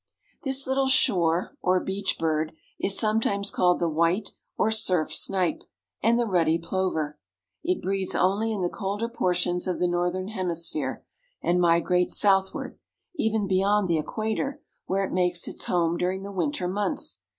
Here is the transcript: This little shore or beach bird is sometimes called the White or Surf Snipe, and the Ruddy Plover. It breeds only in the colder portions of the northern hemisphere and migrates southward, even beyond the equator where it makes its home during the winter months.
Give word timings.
This 0.41 0.65
little 0.65 0.87
shore 0.87 1.55
or 1.61 1.79
beach 1.79 2.17
bird 2.17 2.53
is 2.79 2.97
sometimes 2.97 3.51
called 3.51 3.79
the 3.79 3.87
White 3.87 4.33
or 4.57 4.71
Surf 4.71 5.13
Snipe, 5.13 5.61
and 6.01 6.17
the 6.17 6.25
Ruddy 6.25 6.57
Plover. 6.57 7.19
It 7.63 7.83
breeds 7.83 8.15
only 8.15 8.51
in 8.51 8.63
the 8.63 8.67
colder 8.67 9.07
portions 9.07 9.67
of 9.67 9.77
the 9.77 9.87
northern 9.87 10.29
hemisphere 10.29 11.05
and 11.43 11.61
migrates 11.61 12.17
southward, 12.19 12.79
even 13.15 13.45
beyond 13.47 13.87
the 13.87 13.99
equator 13.99 14.63
where 14.87 15.05
it 15.05 15.13
makes 15.13 15.47
its 15.47 15.65
home 15.65 15.97
during 15.97 16.23
the 16.23 16.31
winter 16.31 16.67
months. 16.67 17.21